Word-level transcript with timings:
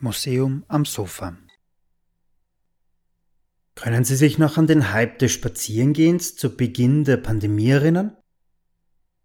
Museum 0.00 0.64
am 0.66 0.84
Sofa 0.84 1.36
Können 3.76 4.04
Sie 4.04 4.16
sich 4.16 4.38
noch 4.38 4.56
an 4.56 4.66
den 4.66 4.92
Hype 4.92 5.20
des 5.20 5.30
Spazierengehens 5.30 6.34
zu 6.34 6.56
Beginn 6.56 7.04
der 7.04 7.18
Pandemie 7.18 7.70
erinnern? 7.70 8.16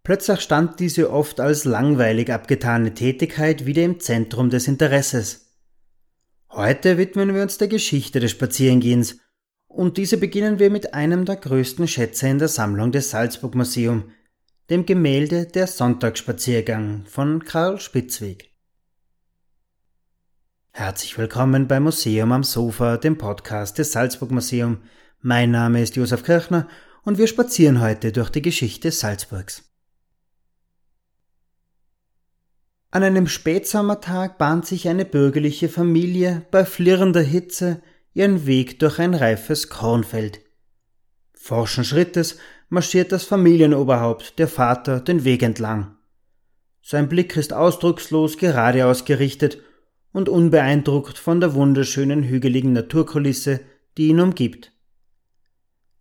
Plötzlich 0.04 0.40
stand 0.40 0.78
diese 0.78 1.10
oft 1.10 1.40
als 1.40 1.64
langweilig 1.64 2.32
abgetane 2.32 2.94
Tätigkeit 2.94 3.66
wieder 3.66 3.82
im 3.82 3.98
Zentrum 3.98 4.50
des 4.50 4.68
Interesses. 4.68 5.56
Heute 6.50 6.96
widmen 6.96 7.34
wir 7.34 7.42
uns 7.42 7.58
der 7.58 7.68
Geschichte 7.68 8.20
des 8.20 8.30
Spazierengehens 8.30 9.18
und 9.66 9.96
diese 9.96 10.16
beginnen 10.16 10.60
wir 10.60 10.70
mit 10.70 10.94
einem 10.94 11.24
der 11.24 11.36
größten 11.36 11.88
Schätze 11.88 12.28
in 12.28 12.38
der 12.38 12.48
Sammlung 12.48 12.92
des 12.92 13.10
Salzburg 13.10 13.56
Museum, 13.56 14.12
dem 14.70 14.86
Gemälde 14.86 15.46
Der 15.46 15.66
Sonntagsspaziergang 15.66 17.04
von 17.06 17.44
Karl 17.44 17.80
Spitzweg. 17.80 18.52
Herzlich 20.70 21.18
willkommen 21.18 21.66
beim 21.66 21.82
Museum 21.82 22.30
am 22.30 22.44
Sofa, 22.44 22.96
dem 22.96 23.18
Podcast 23.18 23.78
des 23.78 23.90
Salzburg 23.90 24.30
Museum. 24.30 24.78
Mein 25.20 25.50
Name 25.50 25.82
ist 25.82 25.96
Josef 25.96 26.22
Kirchner 26.22 26.68
und 27.02 27.18
wir 27.18 27.26
spazieren 27.26 27.80
heute 27.80 28.12
durch 28.12 28.30
die 28.30 28.42
Geschichte 28.42 28.92
Salzburgs. 28.92 29.64
An 32.92 33.02
einem 33.02 33.26
Spätsommertag 33.26 34.38
bahnt 34.38 34.66
sich 34.66 34.88
eine 34.88 35.04
bürgerliche 35.04 35.68
Familie 35.68 36.46
bei 36.52 36.64
flirrender 36.64 37.22
Hitze 37.22 37.82
ihren 38.12 38.46
Weg 38.46 38.78
durch 38.78 39.00
ein 39.00 39.14
reifes 39.14 39.68
Kornfeld. 39.68 40.40
Forschen 41.34 41.82
Schrittes 41.82 42.38
marschiert 42.70 43.12
das 43.12 43.24
Familienoberhaupt, 43.24 44.38
der 44.38 44.48
Vater, 44.48 45.00
den 45.00 45.24
Weg 45.24 45.42
entlang. 45.42 45.96
Sein 46.80 47.08
Blick 47.08 47.36
ist 47.36 47.52
ausdruckslos 47.52 48.38
geradeaus 48.38 49.04
gerichtet 49.04 49.58
und 50.12 50.30
unbeeindruckt 50.30 51.18
von 51.18 51.40
der 51.40 51.54
wunderschönen 51.54 52.24
hügeligen 52.24 52.72
Naturkulisse, 52.72 53.60
die 53.98 54.08
ihn 54.08 54.20
umgibt. 54.20 54.72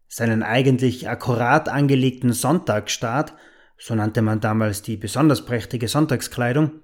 Seinen 0.07 0.41
eigentlich 0.41 1.09
akkurat 1.09 1.67
angelegten 1.67 2.31
Sonntagsstaat 2.31 3.35
so 3.79 3.95
nannte 3.95 4.21
man 4.21 4.41
damals 4.41 4.81
die 4.81 4.97
besonders 4.97 5.45
prächtige 5.45 5.87
Sonntagskleidung, 5.87 6.81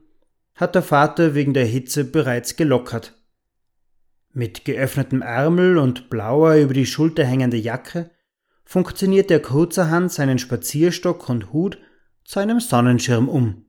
hat 0.56 0.74
der 0.74 0.81
Vater 0.81 1.36
wegen 1.36 1.54
der 1.54 1.66
Hitze 1.66 2.06
bereits 2.06 2.56
gelockert. 2.56 3.14
Mit 4.31 4.66
geöffnetem 4.66 5.22
Ärmel 5.22 5.78
und 5.78 6.09
blauer 6.09 6.56
über 6.56 6.74
die 6.74 6.86
Schulter 6.86 7.26
hängende 7.26 7.58
Jacke 7.58 8.12
funktioniert 8.66 9.32
er 9.32 9.40
kurzerhand 9.40 10.12
seinen 10.12 10.40
Spazierstock 10.40 11.30
und 11.30 11.54
Hut 11.54 11.78
zu 12.24 12.40
einem 12.40 12.60
Sonnenschirm 12.60 13.30
um. 13.30 13.66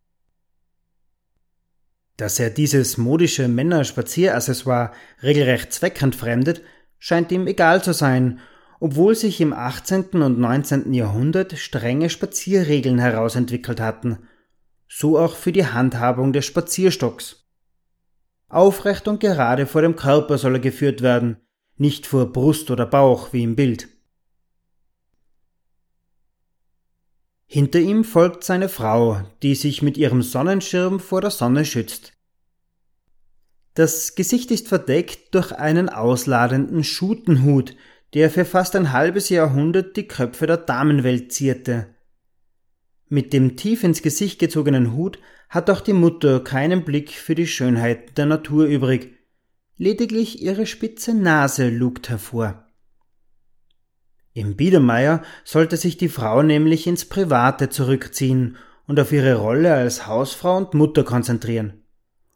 Dass 2.17 2.41
er 2.41 2.51
dieses 2.51 2.97
modische 2.97 3.47
Männerspizieraccessoire 3.47 4.93
regelrecht 5.23 5.73
zweckentfremdet, 5.73 6.63
scheint 6.99 7.31
ihm 7.31 7.47
egal 7.47 7.85
zu 7.85 7.93
sein 7.93 8.41
obwohl 8.81 9.15
sich 9.15 9.41
im 9.41 9.53
18. 9.53 10.23
und 10.23 10.39
19. 10.39 10.93
Jahrhundert 10.93 11.57
strenge 11.59 12.11
Spazierregeln 12.11 12.99
herausentwickelt 12.99 13.81
hatten, 13.81 14.19
so 14.89 15.19
auch 15.19 15.35
für 15.35 15.53
die 15.53 15.67
Handhabung 15.67 16.33
des 16.33 16.45
Spazierstocks. 16.45 17.47
Aufrecht 18.49 19.09
und 19.09 19.21
gerade 19.21 19.67
vor 19.67 19.83
dem 19.83 19.97
Körper 19.97 20.39
soll 20.39 20.57
er 20.57 20.61
geführt 20.61 21.03
werden, 21.03 21.39
nicht 21.77 22.07
vor 22.07 22.33
Brust 22.33 22.71
oder 22.71 22.87
Bauch 22.87 23.33
wie 23.33 23.43
im 23.43 23.57
Bild. 23.57 23.89
Hinter 27.47 27.79
ihm 27.79 28.03
folgt 28.03 28.43
seine 28.43 28.69
Frau, 28.69 29.23
die 29.43 29.55
sich 29.55 29.81
mit 29.81 29.97
ihrem 29.97 30.23
Sonnenschirm 30.23 30.99
vor 30.99 31.21
der 31.21 31.31
Sonne 31.31 31.65
schützt. 31.65 32.13
Das 33.75 34.15
Gesicht 34.15 34.51
ist 34.51 34.69
verdeckt 34.69 35.35
durch 35.35 35.53
einen 35.53 35.89
ausladenden 35.89 36.83
Schutenhut, 36.83 37.77
der 38.15 38.31
für 38.31 38.45
fast 38.45 38.75
ein 38.75 38.93
halbes 38.93 39.29
Jahrhundert 39.29 39.97
die 39.97 40.09
Köpfe 40.09 40.47
der 40.47 40.57
Damenwelt 40.57 41.33
zierte. 41.33 41.95
Mit 43.09 43.33
dem 43.33 43.57
tief 43.57 43.85
ins 43.85 44.03
Gesicht 44.03 44.41
gezogenen 44.41 44.95
Hut 44.95 45.19
hat 45.49 45.71
auch 45.71 45.81
die 45.81 45.93
Mutter 45.93 46.41
keinen 46.41 46.85
Blick 46.85 47.13
für 47.13 47.37
die 47.37 47.47
Schönheit 47.47 48.19
der 48.19 48.27
Natur 48.27 48.65
übrig, 48.65 49.15
lediglich 49.77 50.43
ihre 50.43 50.67
spitze 50.67 51.15
Nase 51.15 51.69
lugt 51.69 52.09
hervor. 52.09 52.66
Im 54.37 54.55
Biedermeier 54.55 55.23
sollte 55.45 55.79
sich 55.79 55.97
die 55.97 56.11
Frau 56.11 56.43
nämlich 56.43 56.87
ins 56.87 57.07
Private 57.07 57.71
zurückziehen 57.71 58.59
und 58.87 59.01
auf 59.01 59.11
ihre 59.11 59.37
Rolle 59.37 59.73
als 59.73 60.07
Hausfrau 60.07 60.59
und 60.59 60.75
Mutter 60.75 61.05
konzentrieren. 61.05 61.85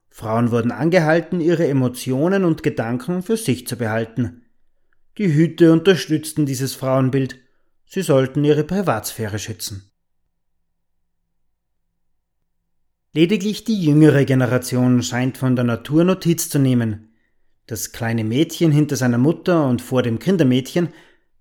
Frauen 0.09 0.51
wurden 0.51 0.73
angehalten, 0.73 1.43
ihre 1.43 1.69
Emotionen 1.69 2.47
und 2.47 2.63
Gedanken 2.63 3.23
für 3.23 3.37
sich 3.37 3.67
zu 3.67 3.77
behalten. 3.77 4.47
Die 5.19 5.35
Hüte 5.35 5.73
unterstützten 5.75 6.47
dieses 6.47 6.75
Frauenbild. 6.75 7.39
Sie 7.85 8.01
sollten 8.01 8.45
ihre 8.45 8.65
Privatsphäre 8.65 9.39
schützen. 9.39 9.93
Lediglich 13.13 13.65
die 13.65 13.79
jüngere 13.79 14.25
Generation 14.25 15.03
scheint 15.03 15.37
von 15.37 15.55
der 15.55 15.67
Natur 15.67 16.05
Notiz 16.05 16.49
zu 16.49 16.59
nehmen. 16.59 17.13
Das 17.67 17.93
kleine 17.93 18.25
Mädchen 18.25 18.73
hinter 18.73 18.97
seiner 18.97 19.19
Mutter 19.19 19.69
und 19.69 19.83
vor 19.83 20.03
dem 20.03 20.19
Kindermädchen 20.19 20.89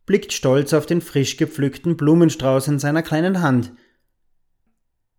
blickt 0.10 0.34
stolz 0.34 0.74
auf 0.74 0.88
den 0.88 1.02
frisch 1.02 1.38
gepflückten 1.38 1.96
Blumenstrauß 1.96 2.68
in 2.68 2.80
seiner 2.80 3.04
kleinen 3.04 3.44
Hand. 3.44 3.74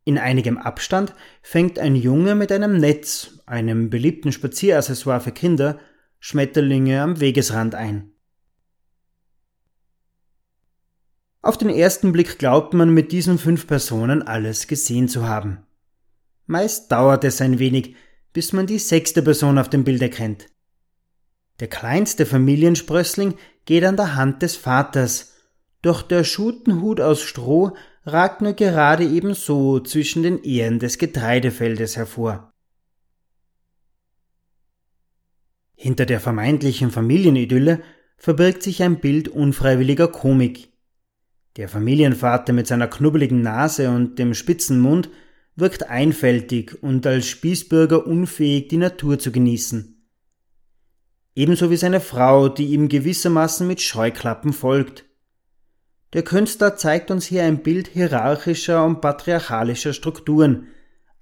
In 0.03 0.19
einigem 0.19 0.59
Abstand 0.59 1.15
fängt 1.43 1.79
ein 1.79 1.95
Junge 1.95 2.35
mit 2.35 2.51
einem 2.51 2.77
Netz, 2.77 3.41
einem 3.47 3.89
beliebten 3.89 4.33
Spazieraccessoire 4.33 5.21
für 5.21 5.31
Kinder, 5.31 5.79
Schmetterlinge 6.19 7.03
am 7.03 7.21
Wegesrand 7.21 7.77
ein. 7.77 8.11
Auf 11.41 11.57
den 11.57 11.71
ersten 11.71 12.11
Blick 12.11 12.41
glaubt 12.41 12.75
man 12.75 12.93
mit 12.93 13.13
diesen 13.13 13.39
fünf 13.39 13.69
Personen 13.69 14.23
alles 14.23 14.67
gesehen 14.67 15.07
zu 15.07 15.29
haben. 15.29 15.59
Meist 16.47 16.91
dauert 16.91 17.23
es 17.23 17.41
ein 17.41 17.61
wenig, 17.61 17.95
bis 18.33 18.53
man 18.53 18.67
die 18.67 18.81
sechste 18.81 19.23
Person 19.23 19.57
auf 19.57 19.71
dem 19.71 19.85
Bild 19.85 20.03
erkennt. 20.03 20.49
Der 21.61 21.69
kleinste 21.69 22.25
Familiensprössling 22.25 23.35
geht 23.67 23.85
an 23.85 23.97
der 23.97 24.17
Hand 24.17 24.41
des 24.41 24.57
Vaters, 24.57 25.35
doch 25.83 26.01
der 26.01 26.25
Schutenhut 26.25 27.01
aus 27.01 27.21
Stroh 27.21 27.77
ragt 28.05 28.41
nur 28.41 28.55
gerade 28.55 29.05
ebenso 29.05 29.81
zwischen 29.81 30.23
den 30.23 30.43
Ähren 30.43 30.79
des 30.79 30.97
Getreidefeldes 30.97 31.97
hervor. 31.97 32.51
Hinter 35.75 36.07
der 36.07 36.21
vermeintlichen 36.21 36.91
Familienidylle 36.91 37.83
verbirgt 38.17 38.63
sich 38.63 38.83
ein 38.83 39.01
Bild 39.01 39.29
unfreiwilliger 39.29 40.09
Komik. 40.09 40.71
Der 41.57 41.69
Familienvater 41.69 42.53
mit 42.53 42.67
seiner 42.67 42.89
knubbeligen 42.89 43.43
Nase 43.43 43.91
und 43.91 44.19
dem 44.19 44.35
spitzen 44.35 44.81
Mund 44.81 45.11
wirkt 45.57 45.89
einfältig 45.89 46.83
und 46.83 47.07
als 47.07 47.27
Spießbürger 47.27 48.07
unfähig, 48.07 48.69
die 48.69 48.77
Natur 48.77 49.19
zu 49.19 49.33
genießen. 49.33 50.00
Ebenso 51.41 51.71
wie 51.71 51.77
seine 51.77 52.01
Frau, 52.01 52.51
die 52.51 52.67
ihm 52.67 52.91
gewissermaßen 52.91 53.67
mit 53.67 53.81
Scheuklappen 53.81 54.53
folgt. 54.53 55.07
Der 56.13 56.23
Künstler 56.23 56.77
zeigt 56.77 57.11
uns 57.11 57.25
hier 57.25 57.45
ein 57.45 57.63
Bild 57.63 57.89
hierarchischer 57.89 58.85
und 58.85 59.01
patriarchalischer 59.01 59.95
Strukturen, 59.95 60.67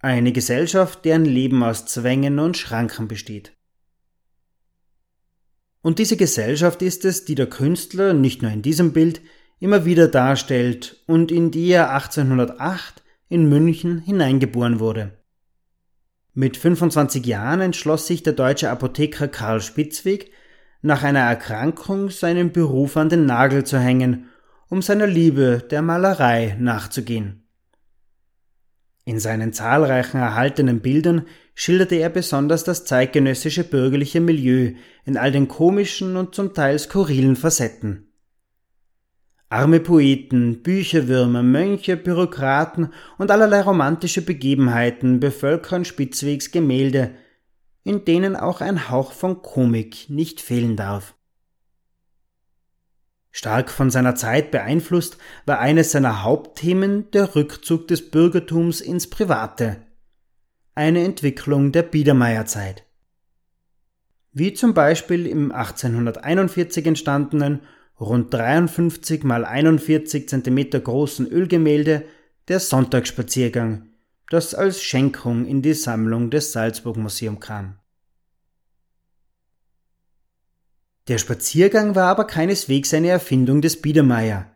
eine 0.01 0.33
Gesellschaft, 0.33 1.05
deren 1.05 1.25
Leben 1.25 1.62
aus 1.62 1.87
Zwängen 1.87 2.41
und 2.41 2.56
Schranken 2.56 3.06
besteht. 3.06 3.53
Und 5.83 6.01
diese 6.01 6.17
Gesellschaft 6.17 6.83
ist 6.83 7.05
es, 7.05 7.25
die 7.25 7.37
der 7.37 7.49
Künstler 7.49 8.12
nicht 8.12 8.43
nur 8.43 8.50
in 8.50 8.62
diesem 8.62 8.93
Bild, 8.93 9.21
immer 9.61 9.85
wieder 9.85 10.09
darstellt 10.09 11.00
und 11.06 11.31
in 11.31 11.53
die 11.53 11.69
er 11.69 11.93
1808 11.93 13.05
in 13.29 13.49
München 13.49 14.00
hineingeboren 14.00 14.81
wurde. 14.81 15.18
Mit 16.40 16.56
25 16.56 17.26
Jahren 17.26 17.61
entschloss 17.61 18.06
sich 18.06 18.23
der 18.23 18.32
deutsche 18.32 18.70
Apotheker 18.70 19.26
Karl 19.26 19.61
Spitzweg, 19.61 20.31
nach 20.82 21.02
einer 21.02 21.19
Erkrankung 21.19 22.11
seinen 22.11 22.52
Beruf 22.52 22.96
an 22.96 23.08
den 23.08 23.26
Nagel 23.26 23.64
zu 23.64 23.76
hängen, 23.76 24.29
um 24.69 24.81
seiner 24.81 25.08
Liebe 25.08 25.67
der 25.69 25.82
Malerei 25.82 26.56
nachzugehen. 26.61 27.49
In 29.05 29.19
seinen 29.19 29.52
zahlreichen 29.52 30.19
erhaltenen 30.19 30.79
Bildern 30.79 31.26
schilderte 31.56 31.96
er 31.96 32.08
besonders 32.08 32.62
das 32.62 32.85
zeitgenössische 32.85 33.64
bürgerliche 33.64 34.20
Milieu 34.20 34.75
in 35.05 35.17
all 35.17 35.32
den 35.32 35.49
komischen 35.49 36.17
und 36.17 36.37
zum 36.37 36.55
Teil 36.55 36.79
skurrilen 36.79 37.35
Facetten. 37.35 38.07
Arme 39.50 39.81
Poeten, 39.81 40.62
Bücherwürmer, 40.62 41.43
Mönche, 41.43 41.97
Bürokraten 41.97 42.93
und 43.17 43.31
allerlei 43.31 43.62
romantische 43.62 44.21
Begebenheiten 44.21 45.21
bevölkern 45.21 45.87
Spitzwegs 45.87 46.50
Gemälde, 46.50 47.15
in 47.83 48.05
denen 48.05 48.37
auch 48.37 48.61
ein 48.61 48.91
Hauch 48.91 49.12
von 49.12 49.41
Komik 49.41 50.11
nicht 50.11 50.43
fehlen 50.43 50.77
darf. 50.77 51.15
Stark 53.31 53.71
von 53.71 53.91
seiner 53.91 54.15
Zeit 54.17 54.50
beeinflusst 54.50 55.17
war 55.47 55.61
eines 55.61 55.93
seiner 55.93 56.25
Hauptthemen 56.25 57.11
der 57.12 57.35
Rückzug 57.35 57.89
des 57.89 58.11
Bürgertums 58.11 58.81
ins 58.81 59.09
Private. 59.09 59.83
eine 60.75 61.03
Entwicklung 61.03 61.73
der 61.73 61.83
Biedermeierzeit. 61.83 62.85
Wie 64.33 64.53
zum 64.53 64.75
Beispiel 64.75 65.27
im 65.27 65.50
1841 65.50 66.87
entstandenen, 66.87 67.62
rund 68.00 68.33
53 68.33 69.25
mal 69.25 69.45
41 69.45 70.29
cm 70.29 70.71
großen 70.71 71.27
Ölgemälde 71.27 72.05
Der 72.49 72.61
Sonntagsspaziergang, 72.61 73.89
das 74.31 74.55
als 74.55 74.83
Schenkung 74.83 75.47
in 75.47 75.62
die 75.62 75.75
Sammlung 75.75 76.31
des 76.31 76.53
Salzburg 76.53 76.97
Museum 76.97 77.41
kam. 77.41 77.79
Der 81.09 81.19
Spaziergang 81.19 81.95
war 81.95 82.09
aber 82.09 82.27
keineswegs 82.27 82.93
eine 82.93 83.09
Erfindung 83.09 83.62
des 83.62 83.81
Biedermeier. 83.81 84.50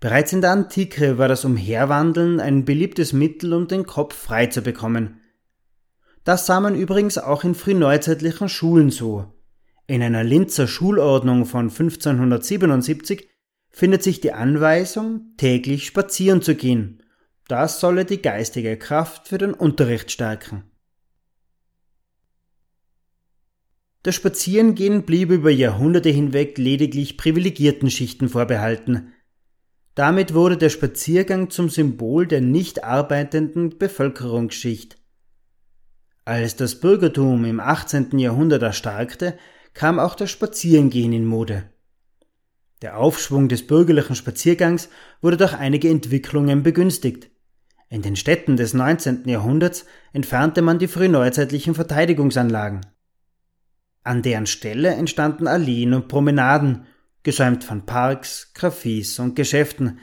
Bereits 0.00 0.32
in 0.32 0.42
der 0.42 0.50
Antike 0.50 1.18
war 1.18 1.28
das 1.28 1.44
Umherwandeln 1.44 2.40
ein 2.40 2.64
beliebtes 2.64 3.12
Mittel, 3.12 3.54
um 3.54 3.66
den 3.66 3.86
Kopf 3.86 4.14
frei 4.14 4.46
zu 4.46 4.62
bekommen. 4.62 5.20
Das 6.24 6.44
sah 6.44 6.60
man 6.60 6.74
übrigens 6.74 7.16
auch 7.16 7.42
in 7.42 7.54
frühneuzeitlichen 7.54 8.50
Schulen 8.50 8.90
so. 8.90 9.32
In 9.90 10.02
einer 10.02 10.22
Linzer 10.22 10.66
Schulordnung 10.66 11.46
von 11.46 11.70
1577 11.70 13.26
findet 13.70 14.02
sich 14.02 14.20
die 14.20 14.34
Anweisung, 14.34 15.32
täglich 15.38 15.86
spazieren 15.86 16.42
zu 16.42 16.54
gehen. 16.54 17.02
Das 17.48 17.80
solle 17.80 18.04
die 18.04 18.20
geistige 18.20 18.76
Kraft 18.76 19.28
für 19.28 19.38
den 19.38 19.54
Unterricht 19.54 20.10
stärken. 20.10 20.64
Das 24.02 24.14
Spazierengehen 24.14 25.04
blieb 25.04 25.30
über 25.30 25.50
Jahrhunderte 25.50 26.10
hinweg 26.10 26.58
lediglich 26.58 27.16
privilegierten 27.16 27.90
Schichten 27.90 28.28
vorbehalten. 28.28 29.14
Damit 29.94 30.34
wurde 30.34 30.58
der 30.58 30.68
Spaziergang 30.68 31.48
zum 31.48 31.70
Symbol 31.70 32.26
der 32.26 32.42
nicht 32.42 32.84
arbeitenden 32.84 33.78
Bevölkerungsschicht. 33.78 34.98
Als 36.26 36.56
das 36.56 36.78
Bürgertum 36.78 37.46
im 37.46 37.58
18. 37.58 38.18
Jahrhundert 38.18 38.62
erstarkte, 38.62 39.38
kam 39.78 40.00
auch 40.00 40.16
das 40.16 40.32
Spazierengehen 40.32 41.12
in 41.12 41.24
Mode. 41.24 41.70
Der 42.82 42.98
Aufschwung 42.98 43.48
des 43.48 43.64
bürgerlichen 43.64 44.16
Spaziergangs 44.16 44.88
wurde 45.22 45.36
durch 45.36 45.54
einige 45.54 45.88
Entwicklungen 45.88 46.64
begünstigt. 46.64 47.30
In 47.88 48.02
den 48.02 48.16
Städten 48.16 48.56
des 48.56 48.74
19. 48.74 49.28
Jahrhunderts 49.28 49.86
entfernte 50.12 50.62
man 50.62 50.80
die 50.80 50.88
frühneuzeitlichen 50.88 51.76
Verteidigungsanlagen. 51.76 52.80
An 54.02 54.22
deren 54.22 54.46
Stelle 54.46 54.88
entstanden 54.94 55.46
Alleen 55.46 55.94
und 55.94 56.08
Promenaden, 56.08 56.86
gesäumt 57.22 57.62
von 57.62 57.86
Parks, 57.86 58.52
Cafés 58.56 59.20
und 59.20 59.36
Geschäften, 59.36 60.00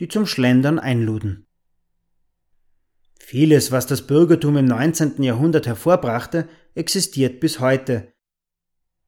die 0.00 0.08
zum 0.08 0.24
Schlendern 0.24 0.78
einluden. 0.78 1.46
Vieles, 3.18 3.72
was 3.72 3.86
das 3.86 4.06
Bürgertum 4.06 4.56
im 4.56 4.64
19. 4.64 5.22
Jahrhundert 5.22 5.66
hervorbrachte, 5.66 6.48
existiert 6.74 7.40
bis 7.40 7.60
heute. 7.60 8.14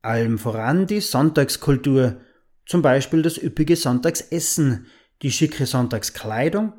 Allem 0.02 0.38
voran 0.38 0.86
die 0.86 1.00
Sonntagskultur, 1.00 2.20
zum 2.66 2.82
Beispiel 2.82 3.22
das 3.22 3.36
üppige 3.36 3.76
Sonntagsessen, 3.76 4.86
die 5.22 5.30
schicke 5.30 5.66
Sonntagskleidung 5.66 6.72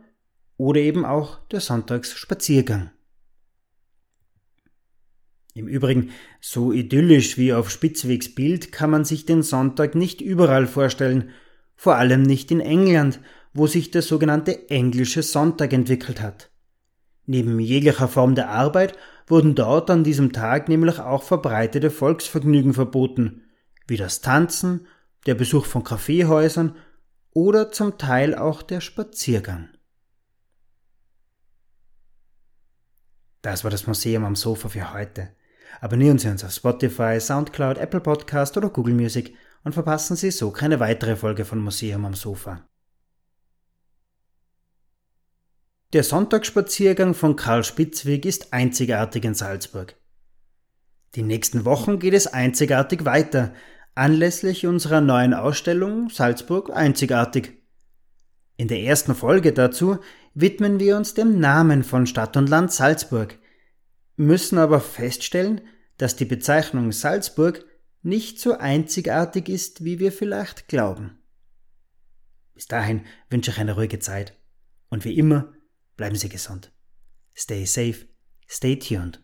oder 0.58 0.80
eben 0.80 1.06
auch 1.06 1.40
der 1.50 1.60
Sonntagsspaziergang. 1.60 2.92
Im 5.54 5.68
Übrigen, 5.68 6.12
so 6.40 6.72
idyllisch 6.72 7.38
wie 7.38 7.54
auf 7.54 7.70
Spitzwegs 7.70 8.34
Bild 8.34 8.72
kann 8.72 8.90
man 8.90 9.04
sich 9.04 9.26
den 9.26 9.44
Sonntag 9.44 9.96
nicht 9.96 10.22
überall 10.22 10.66
vorstellen, 10.66 11.32
vor 11.76 11.96
allem 11.96 12.22
nicht 12.22 12.52
in 12.52 12.62
England, 12.62 13.20
wo 13.54 13.68
sich 13.68 13.92
der 13.92 14.02
sogenannte 14.02 14.70
englische 14.70 15.24
Sonntag 15.24 15.74
entwickelt 15.74 16.22
hat. 16.22 16.50
Neben 17.26 17.60
jeglicher 17.60 18.08
Form 18.08 18.34
der 18.34 18.50
Arbeit 18.50 18.98
wurden 19.28 19.56
dort 19.56 19.90
an 19.90 20.04
diesem 20.04 20.34
Tag 20.34 20.70
nämlich 20.70 21.00
auch 21.00 21.24
verbreitete 21.24 21.90
Volksvergnügen 21.90 22.74
verboten, 22.74 23.44
wie 23.88 23.98
das 23.98 24.22
Tanzen, 24.22 24.88
der 25.26 25.36
Besuch 25.36 25.66
von 25.66 25.84
Kaffeehäusern 25.84 26.76
oder 27.32 27.72
zum 27.72 27.98
Teil 27.98 28.36
auch 28.36 28.62
der 28.62 28.82
Spaziergang. 28.82 29.70
Das 33.42 33.64
war 33.64 33.72
das 33.72 33.88
Museum 33.88 34.24
am 34.24 34.36
Sofa 34.36 34.70
für 34.70 34.94
heute. 34.94 35.30
Abonnieren 35.80 36.20
Sie 36.20 36.28
uns 36.28 36.44
auf 36.44 36.52
Spotify, 36.52 37.20
Soundcloud, 37.20 37.78
Apple 37.78 38.02
Podcast 38.02 38.58
oder 38.58 38.70
Google 38.70 38.94
Music 38.94 39.36
und 39.64 39.74
verpassen 39.74 40.16
Sie 40.16 40.32
so 40.32 40.52
keine 40.52 40.80
weitere 40.80 41.16
Folge 41.16 41.46
von 41.46 41.60
Museum 41.60 42.06
am 42.06 42.14
Sofa. 42.14 42.68
Der 45.94 46.04
Sonntagsspaziergang 46.04 47.14
von 47.14 47.36
Karl 47.36 47.64
Spitzweg 47.64 48.26
ist 48.26 48.54
einzigartig 48.54 49.26
in 49.26 49.34
Salzburg. 49.34 49.96
Die 51.16 51.24
nächsten 51.24 51.66
Wochen 51.66 52.00
geht 52.00 52.14
es 52.14 52.28
einzigartig 52.28 53.04
weiter, 53.04 53.54
anlässlich 53.94 54.66
unserer 54.66 55.02
neuen 55.02 55.34
Ausstellung 55.34 56.10
Salzburg 56.10 56.70
einzigartig. 56.74 57.62
In 58.56 58.70
der 58.70 58.80
ersten 58.82 59.16
Folge 59.16 59.52
dazu 59.52 60.00
widmen 60.34 60.80
wir 60.80 60.96
uns 60.96 61.14
dem 61.14 61.40
Namen 61.40 61.84
von 61.84 62.06
Stadt 62.06 62.38
und 62.38 62.50
Land 62.50 62.72
Salzburg– 62.72 63.38
müssen 64.22 64.58
aber 64.58 64.80
feststellen, 64.80 65.62
dass 65.98 66.16
die 66.16 66.26
Bezeichnung 66.26 66.92
Salzburg 66.92 67.66
nicht 68.04 68.40
so 68.40 68.58
einzigartig 68.58 69.50
ist, 69.50 69.84
wie 69.84 70.00
wir 70.00 70.12
vielleicht 70.12 70.68
glauben. 70.68 71.20
Bis 72.54 72.68
dahin 72.68 73.06
wünsche 73.30 73.52
ich 73.52 73.58
eine 73.58 73.76
ruhige 73.76 74.00
Zeit 74.00 74.38
und 74.90 75.06
wie 75.06 75.18
immer 75.18 75.54
bleiben 75.98 76.16
Sie 76.16 76.30
gesund. 76.30 76.72
Stay 77.36 77.66
safe, 77.66 78.08
stay 78.48 78.78
tuned. 78.78 79.22